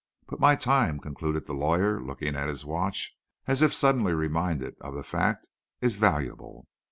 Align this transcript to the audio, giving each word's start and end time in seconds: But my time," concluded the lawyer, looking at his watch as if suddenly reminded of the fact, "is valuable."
But 0.25 0.39
my 0.39 0.55
time," 0.55 0.99
concluded 0.99 1.45
the 1.45 1.53
lawyer, 1.53 2.01
looking 2.01 2.35
at 2.35 2.47
his 2.47 2.65
watch 2.65 3.15
as 3.45 3.61
if 3.61 3.71
suddenly 3.71 4.13
reminded 4.15 4.73
of 4.81 4.95
the 4.95 5.03
fact, 5.03 5.47
"is 5.79 5.93
valuable." 5.93 6.65